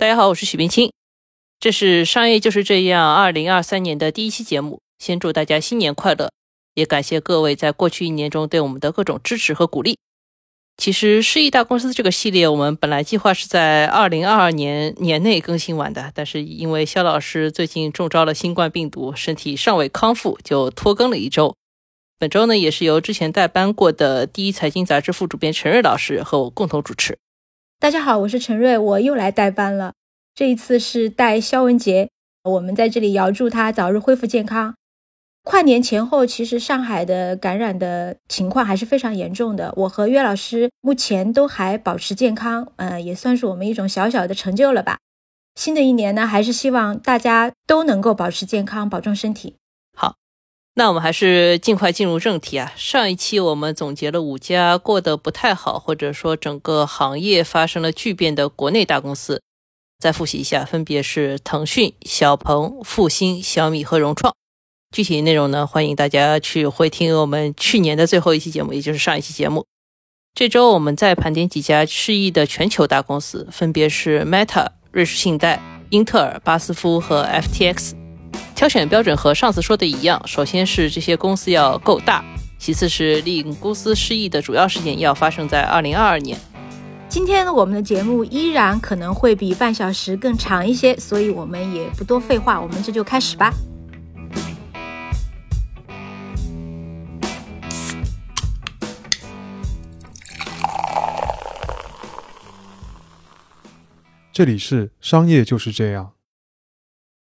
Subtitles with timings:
[0.00, 0.90] 大家好，我是许冰清，
[1.58, 4.80] 这是商业就是这样二零二三年的第一期节目。
[4.98, 6.30] 先祝大家新年快乐，
[6.72, 9.98] 也感谢各位在过去一年中对我们的各种支持和鼓励。
[10.78, 21.54] 其实失意大公司这个系列，我们本来计划是在二零二二年年内更新完的，但是因为肖老师最近中招了新冠病毒，身体尚未康复，就拖更了一周。
[22.18, 27.18] 本周呢，也是由之前代班过的第一财经杂志副主编陈瑞老师和我共同主持。
[27.80, 29.94] 大家好，我是陈瑞，我又来代班了。
[30.34, 32.10] 这一次是带肖文杰，
[32.44, 34.74] 我们在这里遥祝他早日恢复健康。
[35.44, 39.72] 跨年前后，其实上海的感染的情况还是非常严重的。
[39.78, 44.98] 我和岳老师目前都还保持健康，呃，也算是我们一种小小的成就了吧。
[45.54, 49.56] 新的一年呢，还是希望大家都能够保持健康，保重身体。
[50.74, 52.72] 那我们还是尽快进入正题啊。
[52.76, 59.42] 上一期我们总结了五家过得不太好，或者说整个行业发生了巨变的国内大公司，
[59.98, 64.34] 再复习一下，分别是腾讯、小鹏、复星、小米和融创。
[64.92, 65.66] 具体内容呢？
[65.66, 69.66] 欢迎大家去回听我们去年的最后一期节目，也就是上一期节目。
[70.34, 77.99] 这周我们再盘点几家失意的全球大公司，分别是 Meta、瑞士信贷、英特尔、巴斯夫和 FTX。
[78.60, 82.22] 挑选标准和上次说的一样，首先是这些公司要够大，
[82.58, 86.38] 其次是令公司失意的主要事件要发生在二零二二年。
[87.08, 93.50] 今天呢，我们的节目依然可能会比半小时更长一些，所以我们也不多废话，我们这就开始吧。
[104.30, 106.12] 这里是商业就是这样。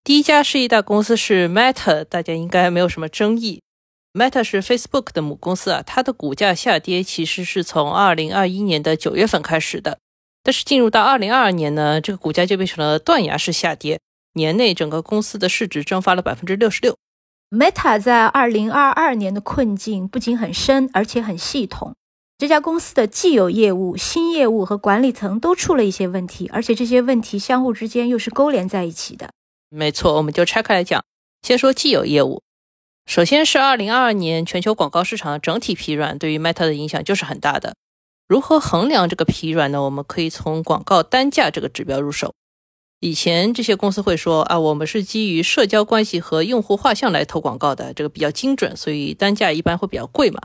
[0.05, 3.63] 第一家是一大公司是 Meta，大家应该没有什么争议。
[4.13, 9.97] Meta 是 Facebook 的母公司啊，它的股价下跌其实是从二零二一年的九月份开始的，
[10.43, 13.99] 但是进入到二零二二年呢，这个股价就变成了断崖式下跌，
[14.33, 16.95] 年内整个公司的市值蒸发了百分之六十六。
[17.49, 21.95] Meta 在二零二二年的困境不仅很深，而且很系统。
[22.37, 29.31] 这家公司的既有业务、新业务和管理层都出了一些问题，而且这些问题相互之间又是勾连在一起的。
[29.75, 31.03] 没错，我们就拆开来讲。
[31.41, 32.41] 先说既有业务，
[33.05, 37.75] 首先是二零二二年全球广告市场整体疲软，对于 Meta 的影响就是很大的。
[38.27, 39.83] 如何衡量这个疲软呢？
[39.83, 42.33] 我们可以从广告单价这个指标入手。
[43.01, 50.41] 以前这些公司会说啊，我们是基于社交关系和用户画像来投广告的，这个比较精准，所以单价一般会比较贵嘛。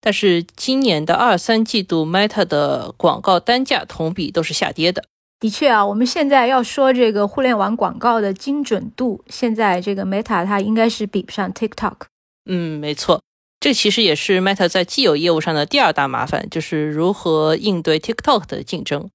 [0.00, 5.02] 但是今年的二三季度，Meta 的广告单价同比都是下跌的。
[5.38, 12.06] 的确啊，我们现在要说这个互联网广告的精准度，现在这个 Meta 它应该是比不上 TikTok。
[12.46, 13.22] 嗯，没错，
[13.60, 19.10] 这其实也是 Meta 在既有业务上的第二大麻烦，就是如何应对 TikTok 的竞争。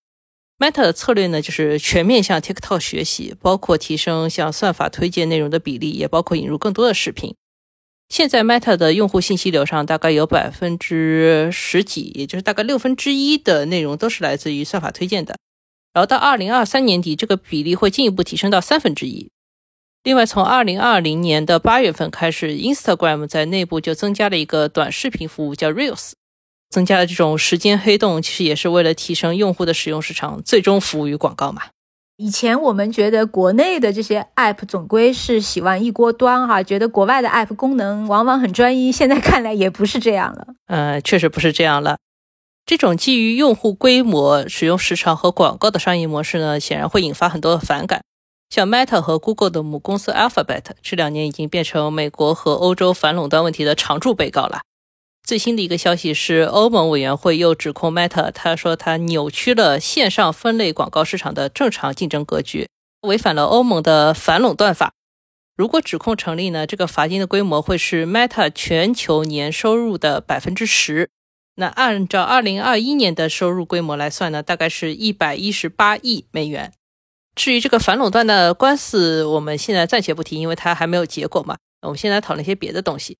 [0.60, 7.34] Meta 的策略呢，就是全面向 TikTok 学习，包括提升像算法推荐内容的比例，也包括引入更多的视频。
[8.10, 15.36] 现在 Meta 的用户信息流上，大概有百分之十几，也就是大概六分之一的内容都是来自于算法推荐的。
[15.94, 19.30] 然后到二零二三年底，这个比例会进一步提升到三分之一。
[20.04, 26.14] 另外，从二零二零年的八月份开始，Instagram 在内部就增加了一个短视频服务，叫 Reels，
[26.70, 31.64] 增加了这种时间黑洞，其实也是为了提升用户的使用时长，最终服务于广告嘛。
[32.18, 38.92] 以前我们觉得国内的这些 app 总归是喜欢一锅端哈，觉得国外的 app 功能往往很专一。
[38.92, 40.48] 现在看来也不是这样了。
[40.68, 41.98] 呃，确实不是这样了。
[42.72, 48.02] 这种基于用户规模、使用时长和广告的商业模式呢，显然会引发很多的反感。
[48.50, 54.62] 像 Meta 和 Google 的母公司 Alphabet，这两年已经变成美国和欧洲反垄断问题的常驻被告了。
[55.22, 62.70] 最新的一个消息是，欧盟委员会又指控 Meta，他说他扭曲了线上分类广告市场的正常竞争格局，
[63.02, 64.94] 违反了欧盟的反垄断法。
[65.58, 71.10] 如果指控成立呢，这个罚金的规模会是 Meta 全球年收入的百分之十。
[71.62, 76.74] 那按照二零二一年的收入规模来算呢，大概是一百一十八亿美元。
[77.36, 81.58] 至于这个反垄断的官司，我们现在暂且不提，因为它还没有结果嘛。
[81.84, 83.16] 我们现在讨论一些别的东西。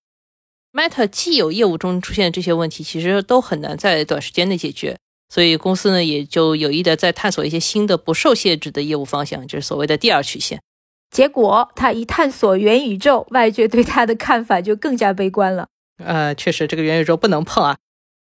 [0.74, 4.98] Meta 既有业务中出现这些问题，其实都很难在短时间内解决，
[5.30, 10.60] 所以公司呢也就有意的在探索一些新的不受限制的业务方向，就是所谓的第二曲线。
[11.12, 15.68] 结果他一探索元宇宙，外界对他的看法就更加悲观了。
[16.04, 17.78] 呃，确实这个元宇宙不能碰啊，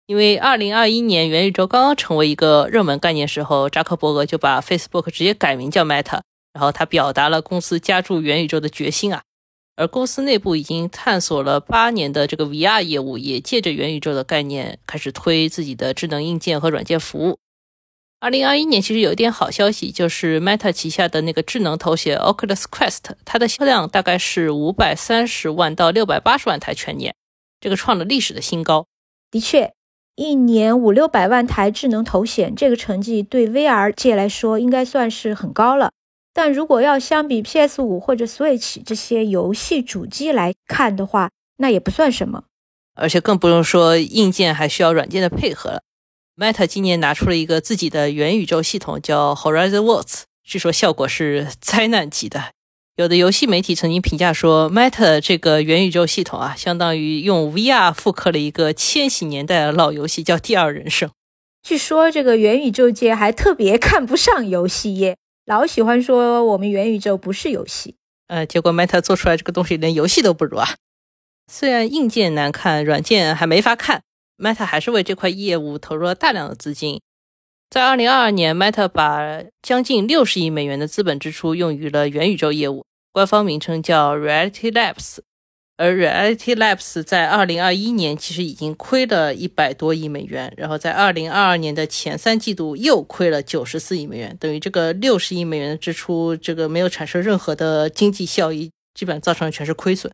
[0.06, 6.20] 因为二零二一年元宇宙刚刚成为一个热门概念时候，扎克伯格就把 Facebook 直接改名叫 Meta，
[6.52, 9.22] 然后他表达了公司加入元宇宙的决心啊。
[9.74, 17.38] 而公司内部已经探索了八年的这个 VR 业务，也借着元宇宙的概念开始推自己的智能硬件和软件服务。
[18.20, 27.14] 二零二一年其实有一点好消息，就是 Meta 旗下的那个智能头显 Oculus Quest，它的销量大概是五百三十万到六百八十万台全年，
[27.58, 28.86] 这个创了历史的新高。
[29.30, 29.72] 的确，
[30.14, 35.90] 一年五六百万台智能头显，这个成绩对 VR 界来说应该算是很高了。
[36.34, 42.44] 但如果要相比 PS 五或者 Switch 这些游戏主机来看的话，那也不算什么。
[42.94, 45.82] 而且更不用说硬件还需要软件的配合了。
[46.36, 52.52] Meta 今年拿出了一个自己的元宇宙系统，叫 Horizon Worlds，据说效果是灾难级的。
[52.96, 61.08] 有的游戏媒体曾经评价说，Meta 这个元宇宙系统啊，相当于用 VR 复刻了一个千禧年代的老游戏，叫《第二人生》。
[61.62, 65.16] 据说这个元宇宙界还特别看不上游戏业，
[65.46, 67.96] 老喜欢说我们元宇宙不是游戏。
[68.28, 70.76] 呃，结果 Meta 做出来这个东西连游戏都不如啊！
[71.50, 74.02] 虽然硬件难看，软件还没法看。
[74.36, 77.00] Meta 还是为这块业务投入了大量的资金。
[77.72, 82.84] 在2022年，Meta 把将近60亿美元的资本支出用于了元宇宙业务，
[83.14, 85.20] 官方名称叫 Reality Labs。
[85.78, 100.12] 而 Reality Labs 在2021年其实已经亏了一百多亿美元，然后在2022年的前三季度又亏了94亿美元，等于这个60亿美元的支出，这个没有产生任何的经济效益，基本上造成的全是亏损。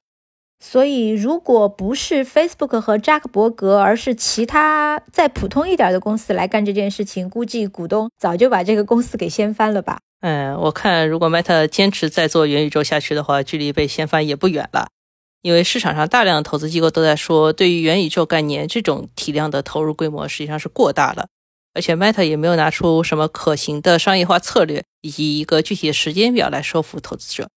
[0.60, 9.98] 所以，如果不是 Facebook 和扎克伯格，而是其他再普通一点的公司来干这件事情，估计股东早就把这个公司给掀翻了吧？
[10.20, 14.88] 嗯，我看如果 Meta 坚持再做元宇宙下去的话，距离被掀翻也不远了。
[15.42, 21.28] 因为市场上大量的投资机构都在说，对于元宇宙概念这种体量的投入规模实际上是过大了，
[21.72, 27.48] 而且 Meta 也没有拿出什么可行的商业化策略以及一个具体的时间表来说服投资者。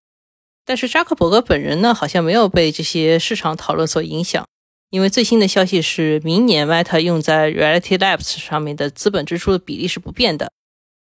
[0.71, 4.47] 但是扎克伯格本人呢，好像没有被这些市场讨论所影响，
[4.89, 10.53] 因为最新的消息是，明年 Meta 用在 Reality Labs 上面的资本支出的比例是不变的。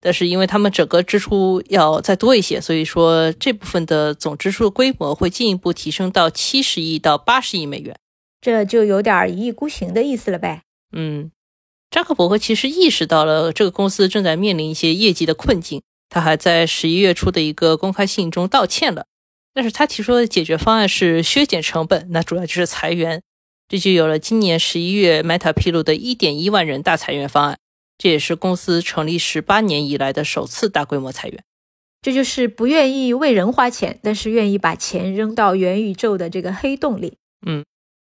[0.02, 7.96] 但是因为他们整个支出要再多一些，所以说这部分的总支出的规模会进一步提升到七十亿到八十亿美元，
[8.42, 10.60] 这就有点一意孤行的意思了呗。
[10.92, 11.30] 嗯，
[11.90, 19.06] 扎克伯格其实意识到了这个公司正在面临一些业绩的困境，他还在十一月初的一个公开信中道歉了。
[19.54, 23.22] 但是他提出的解决方案是削减成本，那主要就是裁员，
[23.68, 27.58] 这就有了今年十一月 Meta 披露的一点一万人大裁员方案，
[27.96, 31.44] 这也是公司成立十八年以来的首次大规模裁员。
[32.02, 37.16] 这就是不愿意为人花钱，但是愿意把钱扔到元宇宙的这个黑洞里。
[37.46, 37.64] 嗯，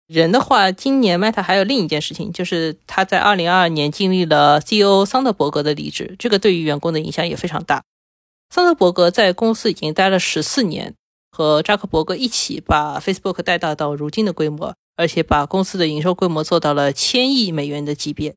[0.06, 7.82] 人的话，今年 Meta 还有另一件事情，就是他在二零二二年经历了 CEO 桑德伯格的离职，这个对于员工的影响也非常大。
[8.50, 10.94] 桑德伯格在公司已经待了十四年。
[11.40, 18.34] 和扎克伯格一起把 Facebook 带大到如今的规模，而且把公司的营收规模做到了千亿美元的级别。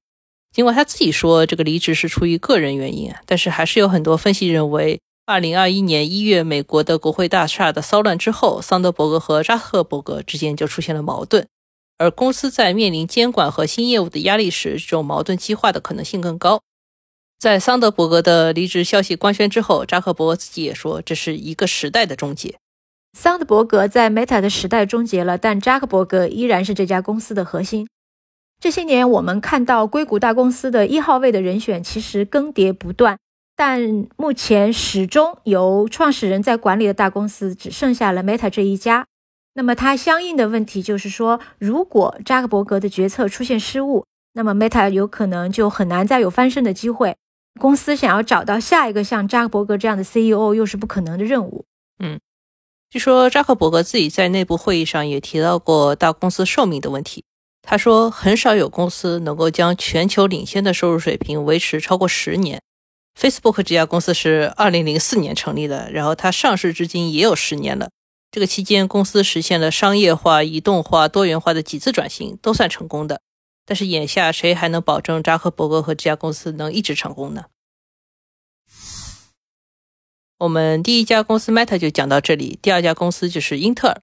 [0.54, 11.46] 尽管他自己说这个离职是出于个人原因啊，但是还是有很多分析认为，二零二一年一月美国的国会大厦的骚乱之后，桑德伯格和扎克伯格之间就出现了矛盾，
[11.98, 16.62] 而公司在面临监管和新业务的压力时，这种矛盾激化的可能性更高。
[17.38, 22.56] 在桑德伯格的离职消息官宣之后，扎克伯格自己也说，这是一个时代的终结。
[23.14, 27.88] 桑德伯格在 Meta 的时代终结了，但扎克伯格依然是这家公司的核心。
[28.60, 33.18] 这些年，我们看到硅谷大公司的一号位的人选其实更迭不断，
[33.56, 39.06] 但目前始终由创始人在管理的大公司只剩下了 Meta 这一家。
[39.54, 47.16] 那么，它相应的问题就是说，如果扎克伯格的决策出现失误，那么 Meta 有可能就很难再有翻身的机会。
[47.60, 51.66] 公司想要找到下一个像扎克伯格这样的 CEO，又是不可能的任务。
[52.00, 52.20] 嗯。
[52.94, 57.24] 据说扎克伯格自己在内部会议上也提到过大公司寿命的问题。
[57.64, 62.62] 他说，很少有公司能够将全球领先的收入水平维持超过十年。
[63.20, 67.90] Facebook 这家公司是二零零四年成立的，然后它上市至今也有十年了。
[68.30, 73.22] 这个期间，公司实现了商业化、移动化、多元化的几次转型，都算成功的。
[73.66, 77.46] 但是眼下，谁还能保证扎克伯格和这家公司能一直成功呢？
[80.44, 84.02] 我们第一家公司 Meta 就讲到这里，第二家公司就是英特尔。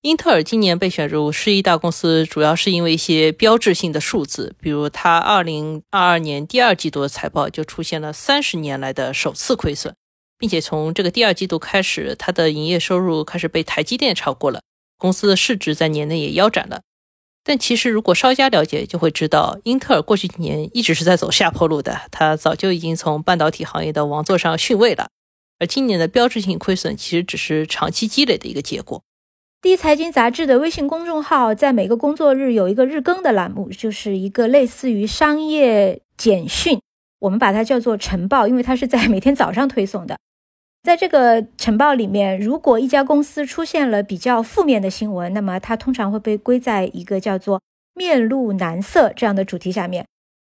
[0.00, 9.94] 英特尔今年被选入十一大公司，主要是因为一些标志性的数字，比如它2022年第二季度的财报就出现了三十年来的首次亏损，
[10.38, 14.62] 并且从这个第二季度开始，它的营业收入开始被台积电超过了，
[14.96, 16.80] 公司的市值在年内也腰斩了。
[17.44, 25.08] 但其实如果稍加了解，就会知道英特尔过去几年一直是在走下坡路的，它早就已经从半导体行业的王座上逊位了。
[25.58, 29.02] 而今年的标志性亏损其实只是长期积累的一个结果。
[29.62, 36.80] 第一财经杂志的微信公众号在每个工作日有一个日更的栏目，就是一个类似于商业简讯。
[37.20, 40.18] 我们把它叫做晨报，因为它是在每天早上推送的。
[40.82, 47.62] 在这个晨报里面，如果一家公司出现了比较负面的新闻，那么它通常会被归在一个叫做
[47.96, 50.04] “面露难色”这样的主题下面。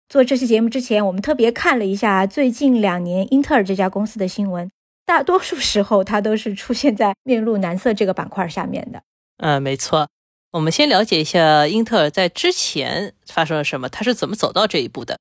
[0.09, 4.69] 做这期节目之前，我们特别看了一下最近两年英特尔这家公司的新闻，
[5.07, 9.03] 大多数时候它都是出现在“面露难色”这个板块下面的。
[9.39, 10.09] 嗯，没错。
[10.51, 15.19] 我们先了解一下英特尔在之前发生了什么，它是怎么走到这一步的。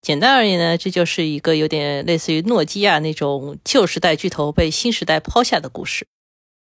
[0.00, 6.06] 简单而言呢，这就是一个有点类似于诺基亚那种旧时代巨头被新时代抛下的故事。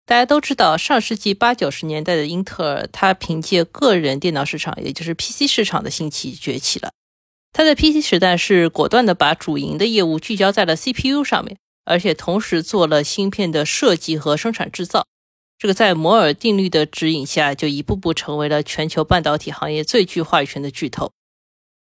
[0.05, 6.91] 大家都知道，上世纪八九十年代的英特尔，它凭借个人电脑市场，也就是 PC 市场的兴起崛起了。
[7.53, 11.57] 它在 PC 时代是果断的把主营的业务聚焦在了 CPU 上面，
[11.89, 15.07] 而且同时做了芯片的设计和生产制造。
[15.57, 21.11] 这个在摩尔定律的指引下，就一步步成为了全球半导体行业最具话语权的巨头。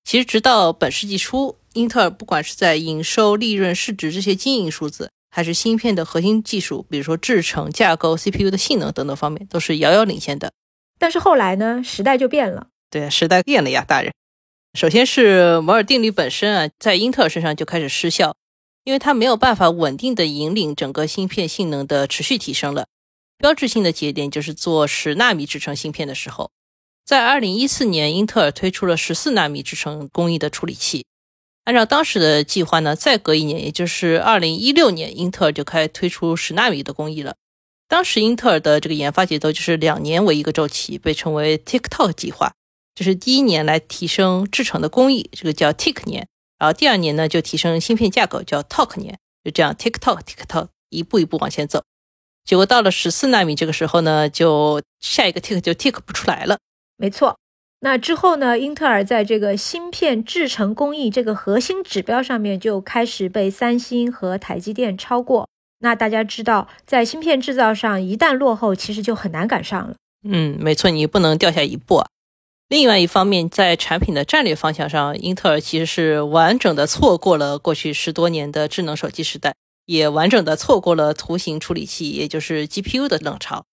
[0.05, 10.51] 其实，直到本世纪初，英特尔不管是在营收、利润、市值这些经营数字，还是芯片的核心技术，比如说制程、架构、CPU 的性能等等方面，都是遥遥领先的。
[10.99, 12.69] 但是后来呢，时代就变了。
[12.91, 14.13] 对，时代变了呀，大人。
[14.77, 18.35] 首先是摩尔定律本身啊，在英特尔身上就开始失效，
[18.89, 22.87] 因为它没有办法稳定的引领整个芯片性能的持续提升了。
[23.37, 26.51] 标志性的节点就是做十纳米制程芯片的时候。
[27.05, 31.05] 在二零一四年，英特尔推出了十四纳米制程工艺的处理器。
[31.65, 37.35] 按照当时的计划呢，再隔一年，也就是二零一六年，英特尔就开推出十纳米的工艺了。
[37.89, 42.55] 当时英特尔的这个研发节奏就是两年为一个周期，被称为 TikTok 计划。
[42.95, 46.27] 就是第一年来提升制程的工艺，这个叫 Tick 年，
[46.59, 51.83] 然后第二年呢就提升芯片架构，叫 Talk 年，就这样 Tick-Tock Tick-Tock 一步一步往前走。
[52.45, 56.59] 结果到了十四纳米这个时候呢，就下一个 Tick 就 Tick 不出来了。
[56.97, 57.39] 没错，
[57.81, 58.59] 那之后呢？
[58.59, 65.49] 英特尔在这个芯片制程工艺这个核心指标上面就开始被三星和台积电超过。
[65.81, 69.95] 那大家知道，在芯片制造上一旦落后，其实就很难赶上了。
[70.29, 72.03] 嗯，没错，你不能掉下一步。
[72.69, 79.55] 另外一方面，在产品的战略方向上，英特尔其实是完整的错过了过去十多年的智能手机时代，
[79.87, 83.65] 也完整的错过了图形处理器，也就是 GPU 的浪潮。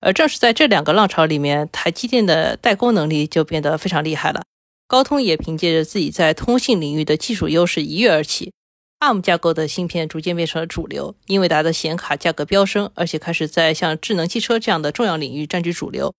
[0.00, 4.42] 而正是在这两个浪潮里面，台积电的代工能力就变得非常厉害了。
[4.88, 8.52] 高通也凭借着自己在通信领域的技术优势一跃而起
[8.98, 11.14] ，ARM 架构的芯片逐渐变成了主流。
[11.26, 16.12] 英伟达的显卡价格飙升，而且开始在像智能汽车这样的重要领域占据主流。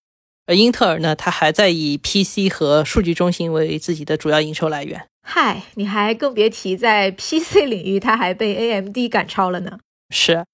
[0.48, 5.08] 而英特尔呢，它还在以 PC 和数据中心为自己的主要营收来源。
[5.24, 9.80] 嗨，你还更别提在 PC 领域，它还被 AMD 赶超了呢。
[10.12, 10.46] 是，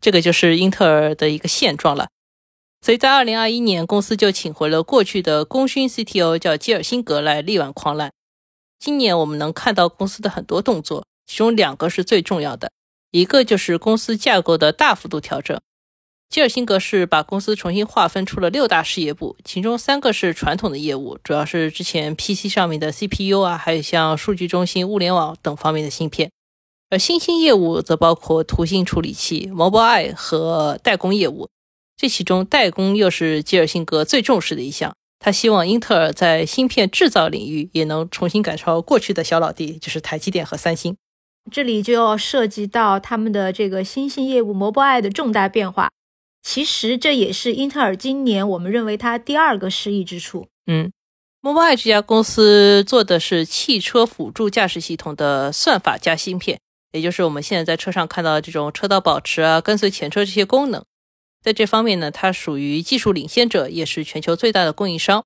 [0.00, 2.08] 这个就是英特尔的一个现状了。
[2.80, 8.10] 所以在二零二一年，公司就请回了过去的功勋 CTO，叫基尔辛格来力挽狂澜。
[8.80, 12.72] 今年我们能看到公司的很多动作，其中两个是最重要的，
[13.12, 15.60] 一个就是公司架构的大幅度调整。
[16.28, 26.30] 基尔辛格是把公司重新划分出了六大事业部，其中三个是传统的业务，主要是之前 PC 上面的 CPU 啊，还有像数据中心、物联网等方面的芯片。
[26.90, 31.48] 而新兴业务则包括图形处理器、Mobileye 和代工业务。
[31.96, 34.94] 这其中，代工又是基尔辛格最重视的一项。
[35.18, 40.94] 他希望英特尔在芯片制造领域也能重新赶超过去的小老弟，就是台积电和三星。
[41.50, 45.88] 这里就要涉及到他们的这个新兴业务 Mobileye 的重大变化。
[46.46, 50.46] 其实这也是英特尔今年我们认为它第二个失意之处。
[50.68, 50.92] 嗯
[51.42, 56.60] ，Mobileye 这家公司做的是汽车辅助驾驶系统的算法加芯片，
[56.92, 60.84] 也就是我们现在在车上看到的这种车道保持啊、跟随前车这些功能。
[61.42, 65.24] 在这方面呢，它属于技术领先者，也是全球最大的供应商。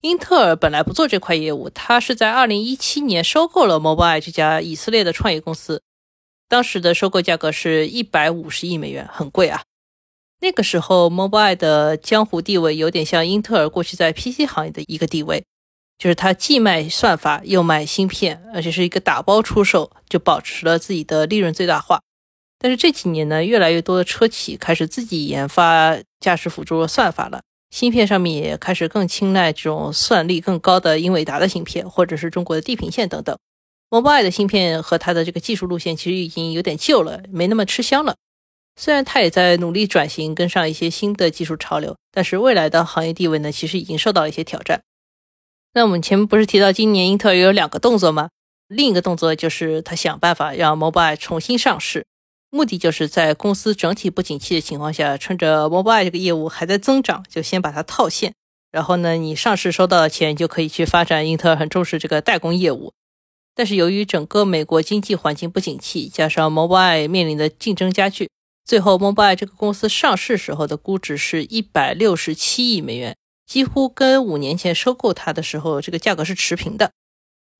[0.00, 5.80] 英特尔本来不做这块业务，它是在2017年收购了 Mobileye 这家以色列的创业公司。
[6.48, 9.62] 当时的收购价格是一百五十亿美元，很贵啊。
[10.42, 15.44] 那个时候，Mobileye 的江湖地位有点像英特尔过去在 PC 行业的一个地位，
[15.98, 22.00] 就是它既卖算法又卖芯片，而且是一个打包出售，就保持了自己的利润最大化。
[22.58, 33.36] 但是这几年呢，越来越多的车企开始自己研发驾驶辅助算法了，芯片上面也开始更青睐这种算力更高的英伟达的芯片，或者是中国的地平线等等。
[33.90, 38.16] Mobileye 的芯片和它的这个技术路线其实已经有点旧了，没那么吃香了。
[38.82, 44.80] 虽然它也在努力转型，跟上一些新的技术潮流，但是未来的行业地位呢，其实已经受到了一些挑战。
[45.74, 48.30] 那我们前面不是提到今年英特尔有两个动作吗？
[48.68, 52.06] 另一个动作就是他想办法让 Mobile 重新上市。
[52.48, 58.32] 目的就是在公司整体不景气的情况下，趁着 Mobile 这个业务还在增长，就先把它套现。
[58.72, 62.94] 然后呢，你上市收到的钱就可以去发展英特尔很重视这个代工业务。
[63.54, 68.30] 但是由于整个美国经济环境不景气，加上 Mobile 面临的竞争加剧，
[68.70, 76.92] 最后 Mobileye 这个公司上市时候的估值是一百六十七亿美元，几乎跟五年前收购它的时候这个价格是持平的。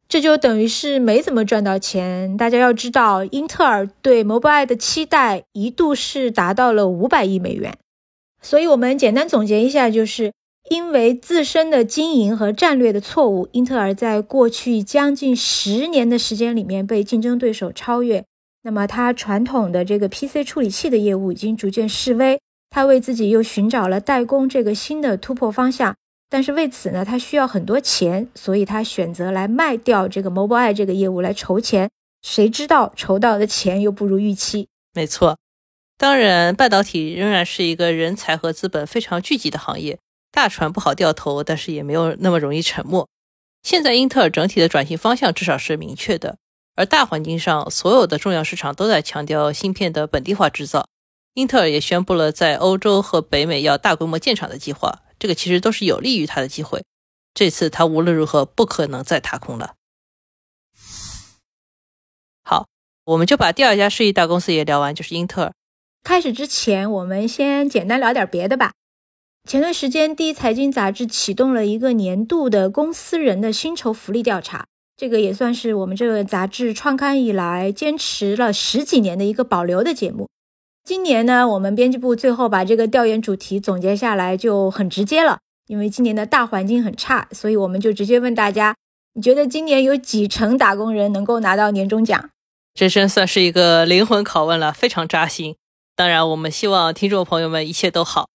[0.08, 2.36] 这就等于是没怎么赚到钱。
[2.36, 7.76] 大家要知道，英特尔对 Mobileye 的期待一度是达到了五百亿美元。
[8.40, 10.32] 所以，我们简单总结一下，就是
[10.70, 18.24] 因为自身的经营和战略的错误，英特尔在过去将近十年的时间里面被竞争对手超越。
[18.62, 25.96] 那么，它传统的这个 PC 处理器的业务已经逐渐式微，它为自己又寻找了代工这个新的突破方向。
[26.28, 31.90] 但是为此呢，他需要很多钱，所以他选择来卖掉这个 Mobileye 这个业务来筹钱。
[32.22, 34.68] 谁知道筹到的钱又不如预期？
[34.94, 35.38] 没错，
[35.96, 39.98] 当然，半导体仍然是一个人才和资本非常聚集的行业，
[40.30, 43.08] 大船不好掉头，但是也没有那么容易沉没。
[43.62, 46.36] 现在英特尔整体的转型方向至少是明确的，
[46.80, 50.86] 而大环境上，所有的重要市场都在强调芯片的本地化制造。
[51.34, 55.00] 英特尔也宣布了在欧洲和北美要大规模建厂的计划。
[55.18, 56.82] 这个其实都是有利于他的机会。
[57.34, 59.74] 这次他无论如何不可能再踏空了。
[62.42, 62.66] 好，
[63.04, 65.52] 我们就把第二家世纪大公司也聊完，就是英特尔。
[66.02, 68.72] 开始之前，我们先简单聊点别的吧。
[69.46, 74.66] 前段时间，第一财经杂志启动了一个年度的公司人的薪酬福利调查，
[75.00, 80.28] 这个也算是我们这个杂志创刊以来坚持了十几年的一个保留的节目。
[80.84, 85.38] 今年呢，我们编辑部最后把这个调研主题总结下来，就很直接了。
[85.66, 88.76] 因为今年的大环境很差，所以我们就直接问大家：
[89.14, 92.28] 你觉得今年有几成打工人能够拿到年终奖？
[92.74, 95.56] 这真算是一个灵魂拷问了，非常扎心。
[95.96, 98.28] 当然，我们希望听众朋友们一切都好。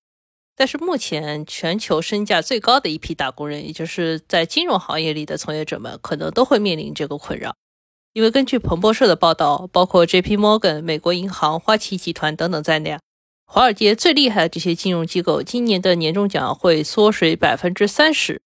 [0.56, 7.54] 但是目前全球身价最高的一批打工人，也就是在金融行业里的从业者们，可能都会面临这个困扰。
[8.14, 10.38] 因为根据彭博社的报道，包括 J.P.
[10.38, 12.98] Morgan、美国银行、花旗集团等等在内，
[13.46, 18.42] 华尔街最厉害的这些金融机构今年的年终奖会缩水百分之三十。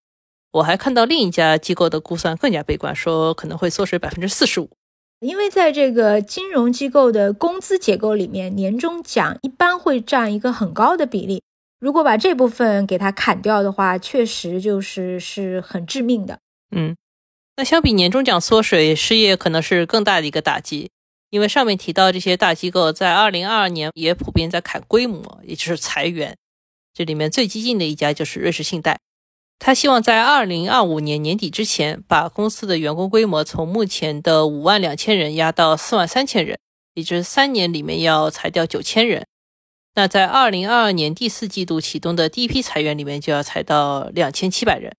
[0.54, 4.72] 我还看到另一家机构的估算更加悲观，说可能会缩水百分之四十五。
[5.20, 11.44] 因为在这个金融机构的工资结构里面，年终奖一般会占一个很高的比例。
[11.80, 16.40] 如果把这部分给它砍掉的话，确实就是是很致命的。
[16.76, 16.96] 嗯。
[17.56, 20.92] 那相比年终奖缩水，失业可能是更大的一个打击，
[21.30, 26.38] 因为上面提到这些大机构在二零二二年也普遍在砍规模，也就是裁员。
[26.94, 28.98] 这里面最激进的一家就是瑞士信贷，
[29.58, 36.58] 他希望在二零二五年年底之前把公司的员工规模从目前的五万两千人压到四万三千人，
[36.94, 39.26] 也就是三年里面要裁掉九千人。
[40.00, 44.94] 那在二零二二年第四季度启动的第一批裁员里面就要裁到两千七百人。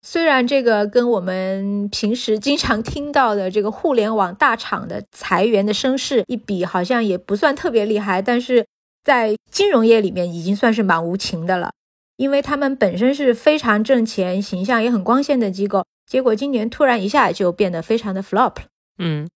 [0.00, 8.64] 虽然这个跟我们平时经常听到的这个互联网大厂的裁员的声势一比，好像也不算特别厉害，但是
[9.02, 11.72] 在金融业里面已经算是蛮无情的了，
[12.16, 18.54] 因为他们本身是非常挣钱、形象也很光鲜的机构，结果今年突然一下就变得非常的 flop。
[18.98, 19.28] 嗯，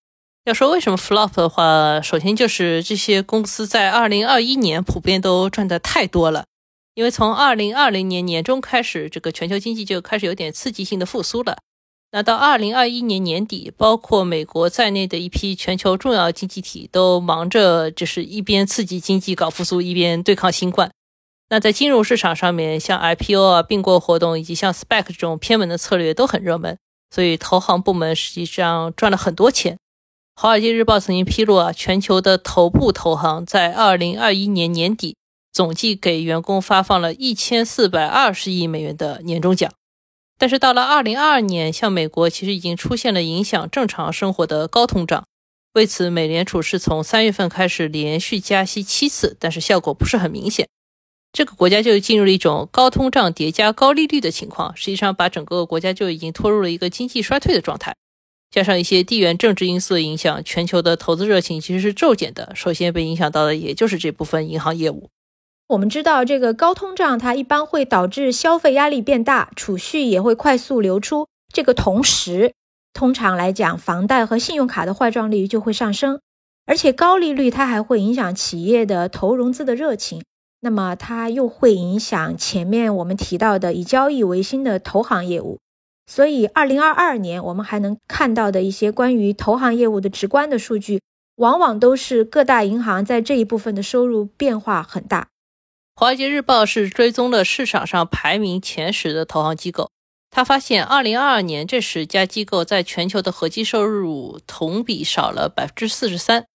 [0.44, 6.44] 要说为什么 flop 的话，首先就是这些公司在二零二一年普遍都赚的太多了。
[6.94, 11.58] 因为从二零二零年年中开始，这个全球经济就开始有点刺激性的复苏了。
[12.10, 20.90] 那到二零二一年年底，包括美国在内的一批全球重要经济体都忙着就是一边刺激经济搞复苏，一边对抗新冠。
[21.50, 26.78] 那在金融市场上面，像 IPO 啊、并购活动以及像 SPAC 这种偏门的策略都很热门，
[27.14, 29.74] 所以投行部门实际上赚了很多钱。
[30.40, 35.16] 《华尔街日报》曾经披露啊，全球的头部投行在二零二一年年底。
[35.52, 39.72] 总计给员工发放了一千四百二十亿美元的年终奖，
[40.38, 45.24] 但是到了二零二二年，像美国其实已经出现了影响正常生活的高通胀。
[45.72, 50.68] 为此，美联储是从三月份开始连续加息七次，但是效果不是很明显。
[51.32, 57.96] 这个国家就进入了一种高通胀叠加高利率的情况，实际上把整个国家就已经拖入了一个经济衰退的状态。
[58.50, 62.52] 加上一些地缘政治因素的影响，全球的投资热情其实是骤减的。
[62.54, 65.10] 首先被影响到的也就是这部分银行业务。
[65.68, 71.28] 我们知道，这个高通胀它一般会导致消费压力变大，储蓄也会快速流出。
[71.52, 72.54] 这个同时，
[72.94, 76.20] 通常来讲，房贷和信用卡的坏账率就会上升，
[76.64, 80.22] 而且高利率它还会影响企业的投融资的热情。
[80.60, 85.58] 那么，它又会影响前面我们提到的以交易为新的投行业务。
[86.10, 91.02] 所以，二零二二年我们还能看到的一些关于投行业务的直观的数据，
[91.36, 95.28] 往往都是各大银行在这一部分的收入变化很大。
[95.94, 99.90] 华尔街日报是追踪了市场上排名前十的投行机构，
[100.30, 106.46] 他发现，二零二二年这十家机构在全球的合计收入同比少了百分之四十三。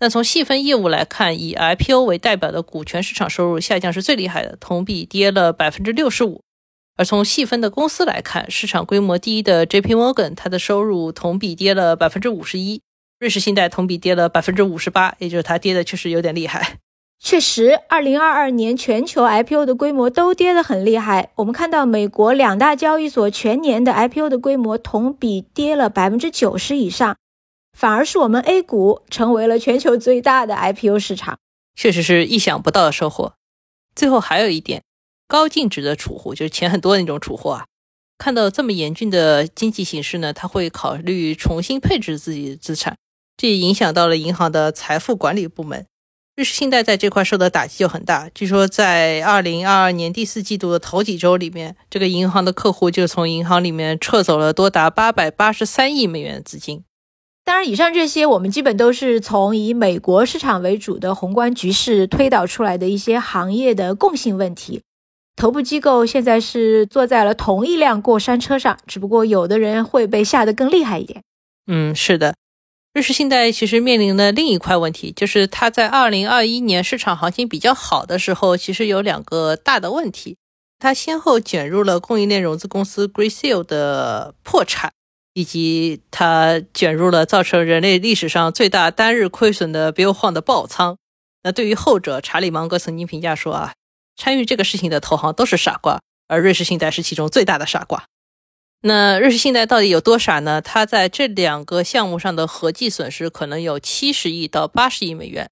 [0.00, 6.40] 那从细分业务来看，以 IPO 为代表的股权市场收入下降是最厉害的，同比跌了百分之六十五。
[6.96, 12.80] 而从细分的公司来看，市场规模第一的 JP Morgan，它的收入同比跌了百分之五十一；
[13.18, 16.78] 瑞士信贷同比跌了百分之五十八，也就是它跌的确实有点厉害。
[17.18, 21.30] 确实，二零二二年全球 IPO 的规模都跌得很厉害。
[21.36, 27.16] 我们看到美国两大交易所全年的 IPO 的规模同比跌了百分之九十以上，
[27.76, 31.38] 反而是我们 A 股成为了全球最大的 IPO 市场，
[31.74, 33.32] 确实是意想不到的收获。
[33.96, 34.82] 最后还有一点。
[35.26, 37.64] 高净值的储户就是钱很多的那种储户啊，
[38.18, 42.96] 看到这么严峻的经济形势呢，他会考虑重新配置自己的资产，
[43.36, 45.86] 这也影响到了银行的财富管理部门。
[46.36, 48.28] 瑞士信贷在这块受的打击就很大。
[48.34, 56.82] 据说在二零二二年第四季度的头几周里面，这个银行的客户就从银行里面撤走了多达八百八十三亿美元的资金。
[57.44, 64.82] 当然，以上这些我们基本都是从以美国市场为主的宏观局势推导出来的一些行业的共性问题。
[65.36, 71.22] 头部机构现在是坐在了同一辆过山车上，只不过有的人会被吓得更厉害一点。
[71.66, 72.36] 嗯，是的，
[72.92, 80.36] 瑞士信贷其实面临的另一块问题，就是它在二零二一年市场行情比较好的时候，其实有两个大的问题，
[80.78, 84.92] 它先后卷入了供应链融资公司 Greysale 的破产，
[85.32, 90.96] 以及它卷入了造成人类历史上最大单日亏损的 Bill Huang 的爆仓。
[91.42, 93.72] 那对于后者，查理芒格曾经评价说啊。
[94.16, 98.04] 参与这个事情的投行都是傻瓜，而瑞士信贷是其中最大的傻瓜。
[98.82, 100.60] 那瑞士信贷到底有多傻呢？
[100.60, 105.48] 它在这两个项目上的合计损失可能有七十亿到八十亿美元。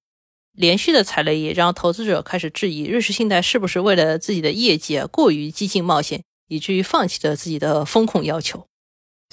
[0.55, 8.67] 连续的踩雷也让投资者开始质疑瑞士信贷是不是为了自己的业绩过于激进冒险，以至于放弃了自己的风控要求。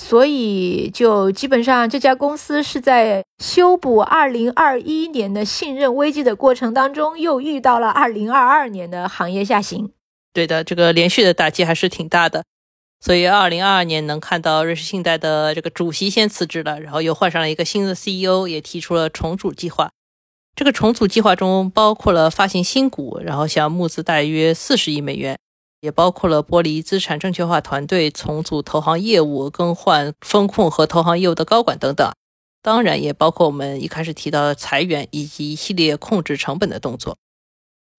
[0.02, 9.92] 所以，就基本上这家公司是在修补2021年的信任危机的过程当中，又遇到了2022年的行业下行。
[10.32, 12.44] 对的，这个连续的打击还是挺大的。
[12.98, 19.90] 所以，2022年能看到瑞士信贷的这个主席先辞职了，然后又换上了一个新的 CEO，也提出了重组计划。
[20.56, 25.38] 这个重组计划中包括了发行新股，然后想募资大约40亿美元。
[25.80, 32.12] 也包括了剥离资产证券化团队、重组投行业务、更换风控和投行业务的高管等等。
[32.62, 37.16] 当然，也包括我们一开始提到的裁员以及一系列控制成本的动作。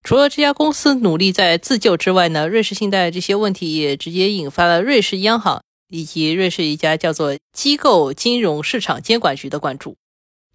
[0.04, 9.96] 除了这家公司努力在自救之外呢，瑞士信贷这些问题也直接引发了瑞士央行以及瑞士一家叫做机构金融市场监管局的关注。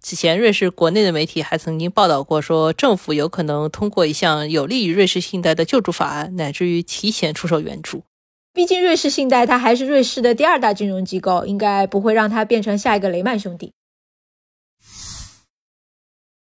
[0.09, 8.03] 此前，瑞士国内的媒体还曾经报道过，说政府有可能通过一项有利于瑞士信贷的救助法案，乃至于提前出手援助。
[8.53, 13.73] 毕竟，瑞士信贷它还是瑞士的第二大金融机构，应该不会让它变成下一个雷曼兄弟。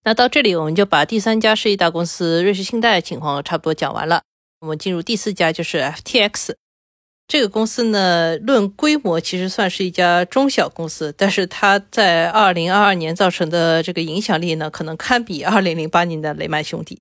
[0.03, 4.23] 那到这里，我们就把第三家世纪大公司瑞士信贷的情况差不多讲完了。
[4.59, 6.55] 我们进入第四家，就是 FTX。
[7.29, 16.99] 这个公司呢，论规模其实算是一家中小公司，但是它在二零二二年造成的这个影响力呢，可能堪比二零零八年的雷曼兄弟。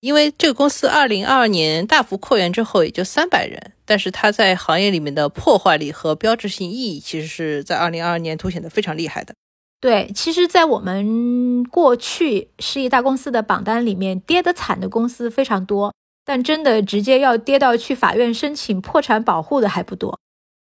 [0.00, 9.34] 因为这个公司二零二二年大幅扩员之后也就三百人，但是它在行业里面的破坏力和标志性意义，其实是在二零二二年凸显的非常厉害的。
[9.80, 15.92] 对，其实，在我们过去十亿大公司的榜单里面，跌得惨的公司非常多。
[16.26, 20.18] 但真的直接要跌到去法院申请破产保护的还不多。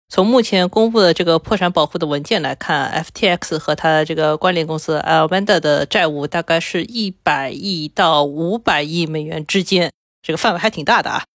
[0.07, 9.91] 从目前公布的这个破产保护的文件来看，FTX 和它这个关联公司 Alameda 的债务大概是一百亿到五百亿美元之间，
[10.23, 11.25] 这个范围还挺大的啊。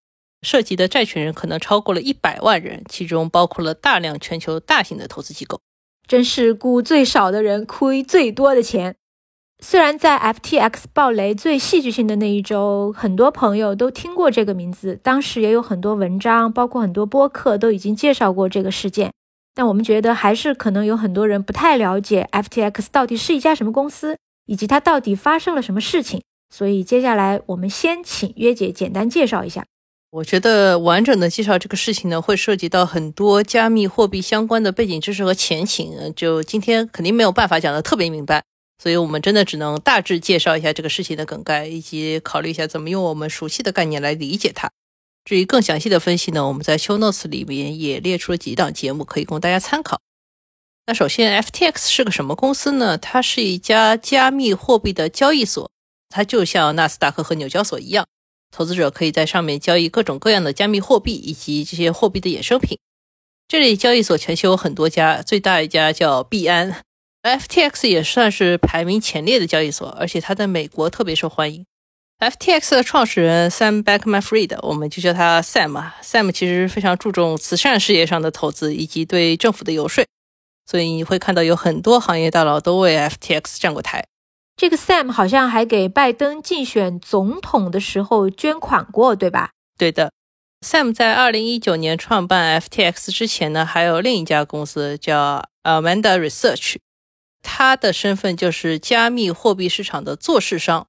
[0.43, 5.61] 涉及的债权人可能超过了一百万人，其中包括了大量全球大型的投资机构。
[6.09, 8.97] 真是雇最少的人亏最多的钱。
[9.67, 19.11] 虽然在 FTX 暴雷最戏剧性的那一周，很多朋友都听过这个名字，当时也有很多文章，包括很多播客都已经介绍过这个事件。
[19.55, 26.21] 但我们觉得还是可能有很多人不太了解 FTX 到底是一家什么公司，以及它到底发生了什么事情。
[26.55, 29.65] 所以接下来我们先请约姐简单介绍一下。
[30.11, 38.43] 我觉得完整的介绍这个事情呢，会涉及到很多加密货币相关的背景知识和前情，就今天肯定没有办法讲的特别明白。
[38.85, 44.71] 所以我们真的只能大致介绍一下这个事情的梗概，以及考虑一下怎么用我们熟悉的概念来理解它。
[45.25, 50.03] 至于更详细的分析呢，我们在 Show Notes 里面也列出了几档节目，可以供大家参考。
[50.85, 52.99] 那首先，FTX 是个什么公司呢？
[52.99, 55.71] 它是一家加密货币的交易所，
[56.11, 58.07] 它就像纳斯达克和纽交所一样，
[58.51, 62.79] 投资者可以在上面交易各种各样的加密货币以及这些货币的衍生品。
[63.49, 66.83] 这里交易所全球有很多家，最大一家叫币安
[67.25, 71.65] ，FTX 也算是排名前列的交易所，而且它在美国特别受欢迎。
[72.21, 75.97] FTX 的创始人 Sam Bankman-Fried，我们就叫他 Sam 啊。
[76.03, 80.05] Sam 其实非常注重慈善事业上的投资以及对政府的游说，
[80.65, 84.05] 所以你会看到有很多行业大佬都为 FTX 站过台。
[84.57, 89.51] 这个 Sam 好像还给拜登竞选总统的时候捐款过，对吧？
[89.77, 90.13] 对的。
[90.65, 96.77] Sam 在二零一九年创办 FTX 之前呢，还有另一家公司叫 Amanda Research，
[97.45, 100.89] 他的身份就是加密货币市场的做市商。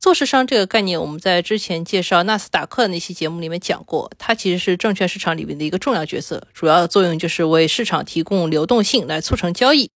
[0.00, 9.90] 做市商这个概念，我们在之前介绍纳斯达克那期节目里面讲过，它其实是证券市场里面的一个重要角色，主要作用就是为市场提供流动性来促成交易。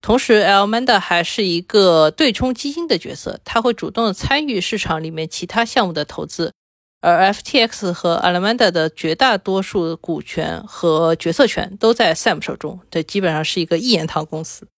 [0.00, 6.52] 同时，Amanda 还是一个对冲基金的角色，他会主动的参与市场里面其他项目的投资。
[7.02, 14.68] 而 FTX 和 Alameda 的绝大多数股权和决策权都在 Sam 手中，这基本上是一个一言堂公司。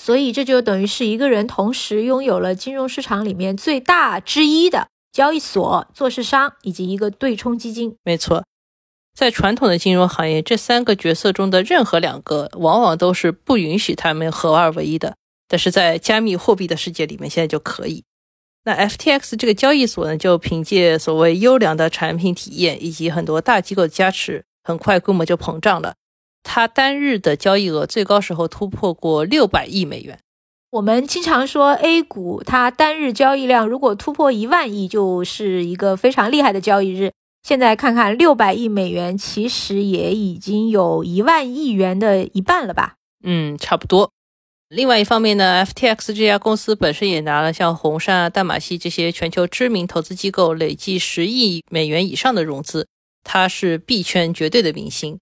[0.00, 7.96] 所以这就等于是一个人同时拥有了金融市场里面最大之一的交易所、做市商以及一个对冲基金。
[8.04, 8.44] 没错，
[9.12, 15.16] 在传统的金融行业，这三个角色中的任何两个，往往都是不允许他们合二为一的。
[15.48, 18.04] 但是在加密货币的世界里面，现在就可以。
[18.62, 25.96] 那 FTX 这个交易所呢，就凭借所谓优良的产品体验以及很多大机构的加持，很快规模就膨胀了。
[26.42, 30.18] 它单日的交易额最高时候突破过六百亿美元。
[30.70, 37.12] 我们经常说 A 股它单日交易量如果突破一万亿，就是一个非常厉害的交易日。
[37.42, 42.96] 现在看看六百亿美元，其实也已经有一万亿元的一半了吧？
[43.24, 44.10] 嗯，差不多。
[44.68, 52.86] 另外一方面呢，FTX 这家公司本身也拿了像红杉啊、淡马锡这些全球知名投资机构累计十亿美元以上的融资，
[53.24, 55.18] 它是币圈绝对的明星。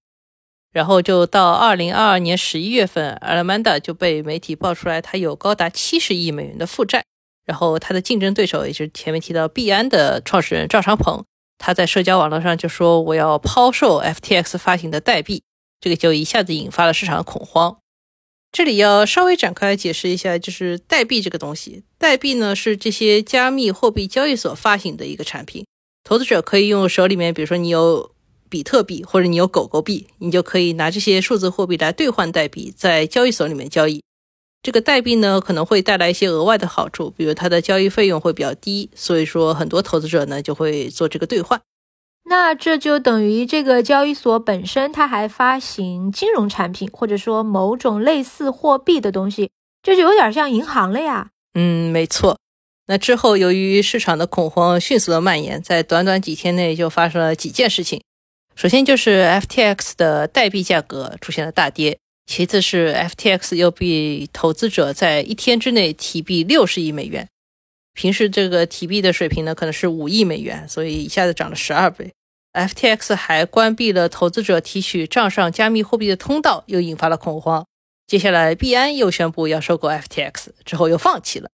[0.77, 7.03] 然后就到二零二二年十一月份，Alameda 就被媒体爆出来，他有高达七十亿美元的负债。
[7.47, 11.25] 然后他的竞争对手也就是前面提到币安的创始人赵长鹏，
[11.57, 15.43] 他在社交网络上就说我要抛售 FTX 发行的代币，
[15.81, 17.79] 这个就一下子引发了市场的恐慌。
[18.53, 21.85] 这里要稍微展开来解释一下，就是代币这个东西。
[21.97, 25.65] 代币呢是这些加密货币交易所发行的一个产品，
[26.05, 28.13] 投资者可以用手里面，比如说你有
[28.49, 34.03] 比特币或者你有狗狗币，你就可以拿这些数字货币来兑换代币，在交易所里面交易。
[34.63, 41.61] 这个代币呢可能会带来一些额外的好处，比如它的交易费用会比较低，所以说很多投资者呢就会做这个兑换。
[42.29, 51.29] 那这就等于这个交易所本身，它还发行金融产品，或者说某种类似货币的东西，这就有点像银行了呀。
[51.55, 52.37] 嗯，没错。
[52.89, 58.03] 那之后，由于市场的恐慌迅速的蔓延，在短短几天内就发生了几件事情。
[58.57, 67.29] 首先就是 FTX 的代币价格出现了大跌，其次是 FTX 又被投资者在一天之内提币六十亿美元。
[67.93, 72.15] 平时这个提币的水平呢，可能是五亿美元，所以一下子涨了十二倍。
[72.55, 77.67] FTX 还关闭了投资者提取账上加密货币的通道，又引发了恐慌。
[78.07, 81.51] 接下来，币安又宣布要收购 FTX，之后又放弃了。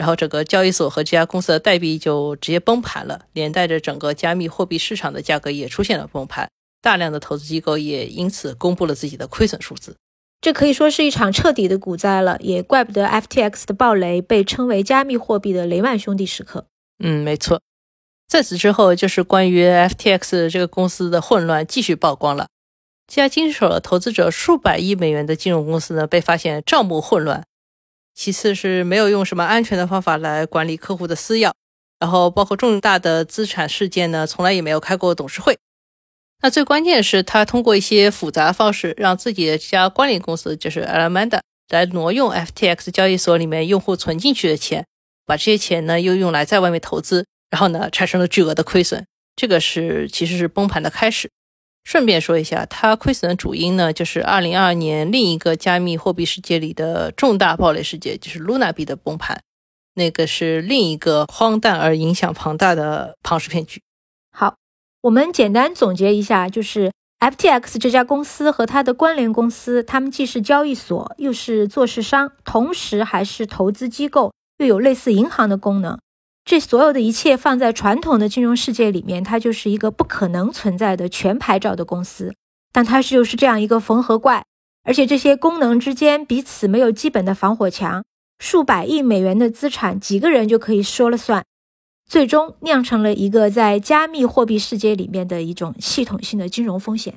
[0.00, 6.48] 然后，整个交易所和这家公司的代币就直接崩盘了，连带着整个加密货币市场的价格也出现了崩盘。
[6.80, 9.94] 大量的投资机构也因此公布了自己的亏损数字。
[10.40, 16.64] 这可以说是一场彻底的股灾了，也怪不得 FTX 的暴雷被称为加密货币的雷曼兄弟时刻。
[17.04, 17.60] 嗯，没错。
[18.26, 22.46] 在此之后，就是关于 FTX 这个公司的混乱继续曝光了。
[23.06, 27.44] 这家经手了投资者数百亿美元的金融公司呢，被发现账目混乱。
[28.14, 31.52] 其次是没有用什么安全的方法来管理客户的私钥，
[31.98, 35.58] 然后包括重大的资产事件呢，从来也没有开过董事会。
[36.42, 44.86] 那最关键是，他通过一些复杂的方式，让自己的这家关联公司就是 Alameda 来挪用 FTX 交易所里面用户存进去的钱，
[45.26, 47.26] 把这些钱呢又用来在外面投资。
[47.50, 51.28] 然后呢，产生了巨额的亏损，这个是其实是崩盘的开始。
[51.84, 59.40] 顺便说一下，它亏损的主因呢，就是二零二二年另一个加密货币世界里的重大暴雷事件，就是 Luna 币的崩盘，
[59.94, 63.82] 那个是另一个荒诞而影响庞大的庞氏骗局。
[64.30, 64.54] 好，
[65.02, 75.98] 我们简单总结一下，就是 FTX 这家公司和它的关联公司，他们既是交易所，又是做市商，同时还是投资机构，又有类似银行的功能。
[76.50, 82.34] 这所有的一切放在传统的金融世界里面，它就是一个不可能存在的全牌照的公司。
[82.72, 84.44] 但它是又是这样一个缝合怪，
[84.82, 88.02] 而且这些功能之间彼此没有基本的防火墙。
[88.40, 91.44] 数百亿美元的资产，几个人就可以说了算，
[92.08, 97.14] 最终酿成了一个在加密货币世界里面的一种系统性的金融风险。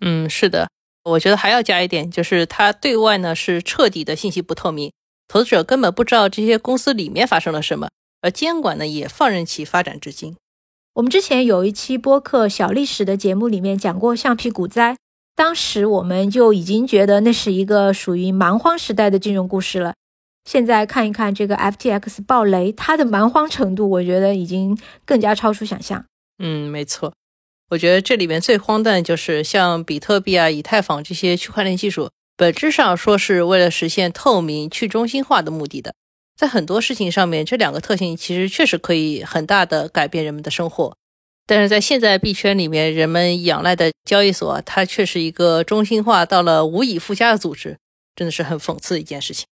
[0.00, 0.68] 嗯，是的，
[1.02, 4.92] 我觉得还要加一点，就是它对外呢是彻底的信息不透明，
[5.26, 7.88] 投资者根本不知道这些公司里面发生了什么，
[8.20, 10.36] 而监管呢也放任其发展至今。
[10.94, 14.96] 我们之前有一期播客小历史的节目里面讲过橡皮股灾，
[15.34, 19.94] 当时我们就已经觉得那是一个属于蛮荒时代的金融故事了。
[20.44, 26.04] 现在看一看这个 FTX 暴雷，它的蛮荒程度，我觉得已经更加超出想象。
[26.38, 27.12] 嗯，没错。
[27.70, 35.94] 我觉得这里面最荒诞就是像比特币啊、以太坊这些区块链技术，本质上说是为了实现透明、去中心化的目的的。
[36.36, 40.94] 在很多事情上面，这两个特性其实确实可以很大的改变人们的生活。
[41.46, 47.78] 但是在现在币圈里面，人们仰赖的交易所，它却是一个中心化到了无以复加的组织，
[48.14, 49.46] 真的是很讽刺的一件事情。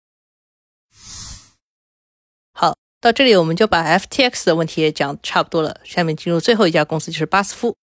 [2.54, 5.80] 好，到这里我们就把 FTX 的问题也讲差不多了。
[5.84, 7.76] 下面进入最后一家公司，就是巴斯夫。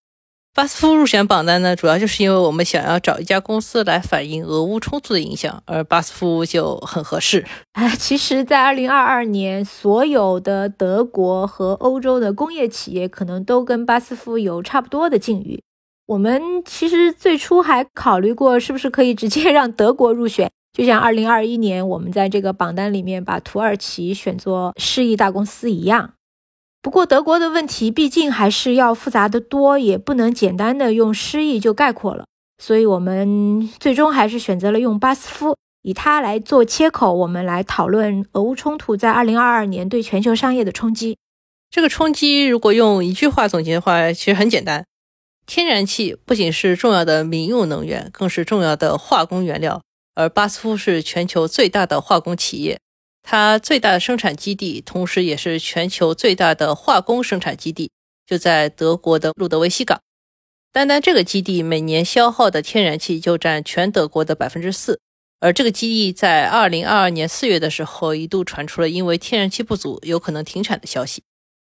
[0.56, 7.46] 巴斯夫入选榜单呢，主要就是因为我们想要找一家公司来反映俄乌冲突的影响，而巴斯夫就很合适。
[7.74, 15.62] 哎，其实，在二零二二年，所有的德国和欧洲的工业企业可能都跟巴斯夫有差不多的境遇。
[16.08, 26.16] 我们其实最初还考虑过，是不是可以直接让德国入选，就像二零二一年我们在这个榜单里面把土耳其选作世亿大公司一样。
[26.82, 32.26] 不过德国的问题毕竟还是要复杂的多，也不能简单的用失意就概括了，
[32.58, 41.18] 所以我们最终还是选择了用巴斯夫，以它来做切口，我们来讨论俄乌冲突在二零二二年对全球商业的冲击。
[41.70, 44.86] 这个冲击如果用一句话总结的话，其实很简单：
[45.46, 49.82] 天然气不仅是重要的民用能源，更是重要的化工原料，
[50.15, 52.80] 而巴斯夫是全球最大的化工企业。
[53.23, 57.91] 它最大的生产基地，同时也是全球最大的化工生产基地，
[58.25, 59.99] 就在德国的路德维希港。
[60.71, 64.99] 单单这个基地每年消耗的天然气就占全德国的百分之四。
[65.39, 71.23] 而这个基地在二零二二年四月的时候，一度传出了因为天然气不足有可能停产的消息。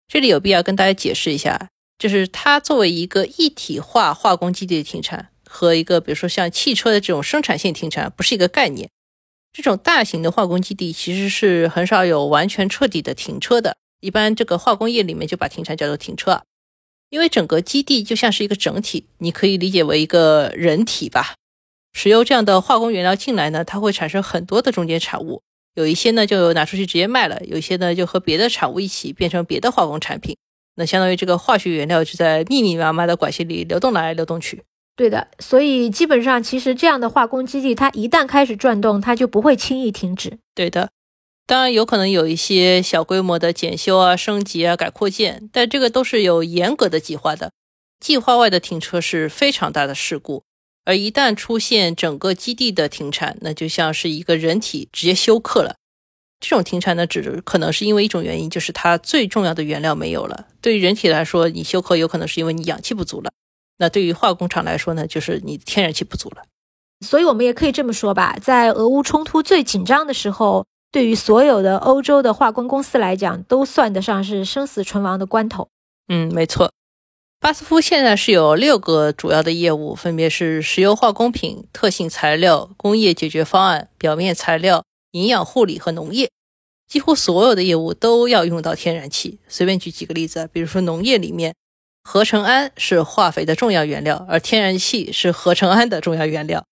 [0.07, 8.89] 这里有必要跟大家解释一下，就是它作为一个一体化化工基地的停产，和一个比如说像汽车的这种生产线停产，不是一个概念。
[9.53, 16.43] 这种大型的化工基地其实是很少有完全彻底的停车的，一般这个化工业里面就把停产叫做停车，
[17.09, 21.35] 因为整个基地就像是一个整体，你可以理解为一个人体吧。
[21.93, 25.41] 石油这样的化工原料进来呢，它会产生很多的中间产物，
[25.75, 30.37] 有一些呢就拿出去直接卖了，有一些呢就和别的产物一起变成别的化工产品，
[30.75, 34.63] 那相当于这个化学原料就在密密麻麻的管线里流动来流动去。
[34.95, 40.37] 对的，所以基本上，其实这样的化工基地，它一旦开始转动，它就不会轻易停止。
[40.53, 40.89] 对的，
[41.47, 47.51] 当然有可能有一些小规模的检修啊、升级啊、改扩建，但这个都是有严格的计划的。
[47.99, 50.43] 计划外的停车是非常大的事故，
[50.85, 55.75] 而一旦出现整个基地的停产，那就像是一个人体直接休克了。
[56.39, 60.47] 这种停产呢，只可能是因为一种原因，就是它最重要的原料没有了。
[60.61, 63.31] 对于人体来说，你休克有可能是因为你氧气不足了。
[63.81, 66.43] 那对于化工厂来说呢，就是你天然气不足了。
[67.03, 75.67] 所以我们也可以这么说吧，在俄乌冲突最紧张的时候，对于所有的欧洲的化工公司来讲，都算得上是生死存亡的关头。
[76.09, 76.71] 嗯，没错。
[77.39, 86.29] 巴斯夫现在是有六个主要的业务，分别是石油化工品、特性材料、工业解决方案、表面材料、营养护理和农业。
[86.87, 89.39] 几乎所有的业务都要用到天然气。
[89.47, 91.55] 随便举几个例子，比如说农业里面。
[92.03, 96.65] 合成氨是化肥的重要原料，而天然气是合成氨的重要原料。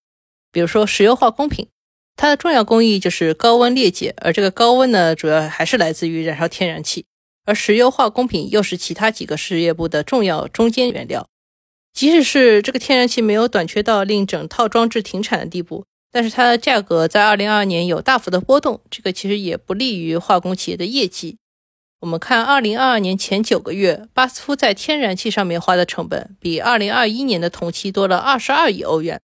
[0.51, 1.67] 比如说石油化工品，
[2.15, 7.05] 它的重要工艺就是高温裂解，而这个高温呢，主要还是来自于燃烧天然气。
[7.45, 11.27] 而石油化工品又是其他几个事业部的重要中间原料。
[11.93, 21.37] 即使是这个天然气没有短缺到令整套装置停产的地步，但是它的价格在二零二二年有大幅的波动，这个其实也不利于化工企业的业绩。
[22.01, 29.19] 我们看，二零二二年前九个月，巴斯夫在天然气上面花的成本比二零二一年的同期多了二十二亿欧元。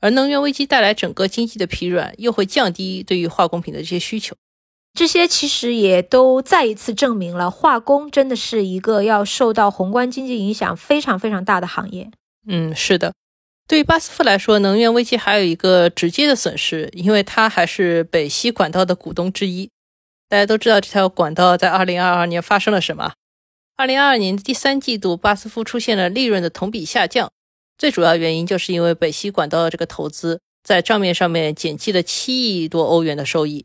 [0.00, 4.36] 而能源危机带来整个经济的疲软，又会降低对于化工品的这些需求。
[4.92, 12.10] 这些其实也都再一次证明了，化工真的是一个要受到宏观经济影响非常非常大的行业。
[12.46, 13.12] 嗯，是的。
[13.66, 19.70] 对于巴斯夫来说，能源危机还有一个直接的损失，因为它还是北溪管道的股东之一。
[20.28, 23.14] 大家都知道这条管道在二零二二年发生了什么？
[23.76, 27.30] 二零二二年的第三季度，巴斯夫出现了利润的同比下降，
[27.78, 33.64] 最主要原因就是因为北溪管道的这个投资在账面上面减记了七亿多欧元的收益。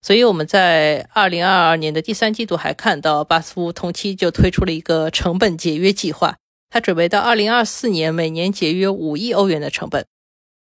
[0.00, 6.36] 所以我们在二零二二年的第三季度还看到，巴斯夫同期就推出了一个成本节约计划，
[6.70, 10.06] 他准备到二零二四年每年节约五亿欧元的成本。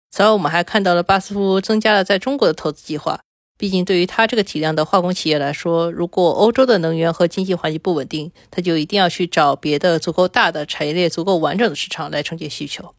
[0.10, 3.20] 此外，我们还看到了巴斯夫增加了在中国的投资计划。
[3.58, 12.94] 毕竟，对于它这个体量的化工企业来说，如果欧洲的能源和经济环境不稳定，它就一定要去找别的足够大的产业链、足够完整的市场来承接需求。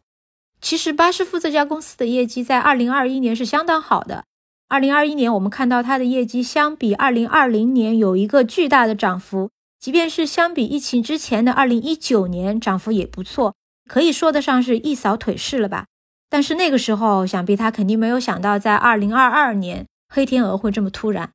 [0.61, 4.25] 其实，巴斯夫这家公司的业绩在二零二一年是相当好的。
[4.67, 9.49] 二零二一年，我们看到它的业绩相比二零二零年有一个巨大的涨幅，
[9.79, 13.55] 即便是相比疫情之前的二零一九年，涨幅也不错，
[13.87, 15.85] 可以说得上是一扫颓势了吧。
[16.29, 19.85] 但是那个时候，想必他肯定没有想到，在二零二二年。
[20.11, 21.31] 黑天鹅会这么突然？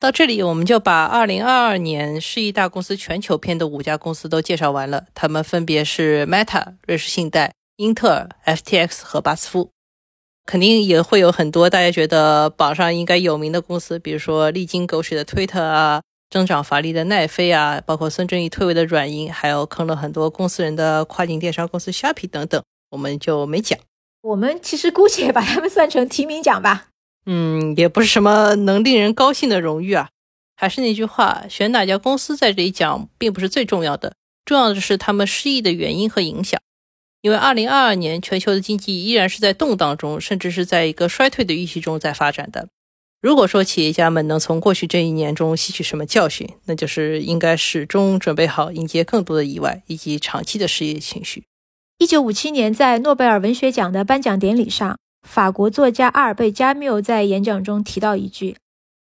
[0.00, 5.04] 到这里，我们就把2022年世亿大公司全球篇的五家公司都介绍完了。
[5.14, 9.70] 他们分别是 Meta、瑞士信贷、英特尔、FTX 和巴斯夫。
[10.44, 23.78] 肯定也会有很多大家觉得榜上应该有名的公司，比如说历经狗血的 Twitter 啊，增长乏力的奈飞啊，包括孙正义退位的软银，还有坑了很多公司人的跨境电商公司 Shopee 等等，我们就没讲。
[24.22, 26.88] 我们其实姑且把他们算成提名奖吧。
[27.26, 30.08] 嗯，也不是什么能令人高兴的荣誉啊。
[30.56, 34.14] 还是那句话，选哪家公司在这里讲并不是最重要的，
[34.44, 36.60] 重要的是他们失意的原因和影响。
[37.20, 42.68] 因为二零二二年全球的经济依然是在动荡中，甚至是在一个衰退的预期中在发展的。
[43.20, 51.44] 如果说企业家们能从过去这一年中吸取什么教训，那就是应该始终准备好迎接更多的意外以及长期的失业情绪。
[52.02, 58.56] 一九五七年，在诺贝尔文学奖的颁奖典礼上，法国作家阿尔贝·加缪在演讲中提到一句：“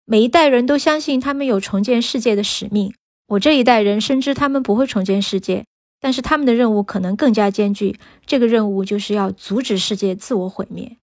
[0.05, 2.91] 每一代人都相信他们有重建世界的使命。
[3.27, 5.65] 我这一代人深知他们不会重建世界，
[6.01, 7.99] 但是他们的任务可能更加艰巨。
[8.25, 10.97] 这个任务就是要阻止世界自我毁灭。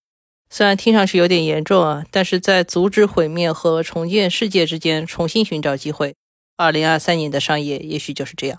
[0.50, 6.16] 虽然听上去有点严重啊，但是在阻止毁灭和重建世界之间重新寻找机会。
[6.56, 8.58] 二零二三年的商业也许就是这样。”